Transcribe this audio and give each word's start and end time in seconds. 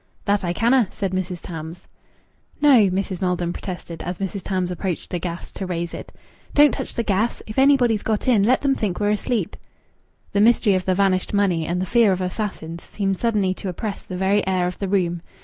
"That 0.25 0.43
I 0.43 0.51
canna'!" 0.51 0.87
said 0.89 1.11
Mrs. 1.11 1.41
Tams. 1.41 1.85
"No!" 2.59 2.89
Mrs. 2.89 3.21
Maldon 3.21 3.53
protested, 3.53 4.01
as 4.01 4.17
Mrs. 4.17 4.41
Tams 4.41 4.71
approached 4.71 5.11
the 5.11 5.19
gas 5.19 5.51
to 5.51 5.67
raise 5.67 5.93
it. 5.93 6.11
"Don't 6.55 6.71
touch 6.71 6.95
the 6.95 7.03
gas. 7.03 7.43
If 7.45 7.59
anybody's 7.59 8.01
got 8.01 8.27
in 8.27 8.41
let 8.41 8.61
them 8.61 8.73
think 8.73 8.99
we're 8.99 9.11
asleep." 9.11 9.55
The 10.33 10.41
mystery 10.41 10.73
of 10.73 10.85
the 10.85 10.95
vanished 10.95 11.35
money 11.35 11.67
and 11.67 11.79
the 11.79 11.85
fear 11.85 12.11
of 12.11 12.19
assassins 12.19 12.81
seemed 12.83 13.19
suddenly 13.19 13.53
to 13.53 13.69
oppress 13.69 14.03
the 14.03 14.17
very 14.17 14.41
air 14.47 14.65
of 14.65 14.79
the 14.79 14.89
room. 14.89 15.21